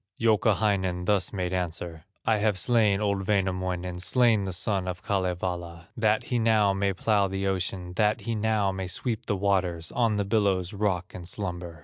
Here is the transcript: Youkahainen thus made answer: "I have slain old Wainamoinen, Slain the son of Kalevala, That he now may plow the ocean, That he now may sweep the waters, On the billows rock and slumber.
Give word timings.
Youkahainen 0.19 1.05
thus 1.05 1.31
made 1.31 1.53
answer: 1.53 2.05
"I 2.25 2.37
have 2.37 2.57
slain 2.57 2.99
old 3.01 3.27
Wainamoinen, 3.27 3.99
Slain 3.99 4.45
the 4.45 4.51
son 4.51 4.87
of 4.87 5.03
Kalevala, 5.03 5.89
That 5.95 6.23
he 6.23 6.39
now 6.39 6.73
may 6.73 6.91
plow 6.91 7.27
the 7.27 7.45
ocean, 7.45 7.93
That 7.97 8.21
he 8.21 8.33
now 8.33 8.71
may 8.71 8.87
sweep 8.87 9.27
the 9.27 9.37
waters, 9.37 9.91
On 9.91 10.15
the 10.15 10.25
billows 10.25 10.73
rock 10.73 11.13
and 11.13 11.27
slumber. 11.27 11.79